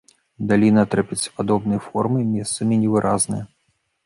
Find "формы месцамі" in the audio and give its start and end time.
1.89-2.81